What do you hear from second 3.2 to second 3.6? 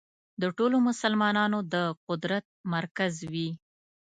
وي.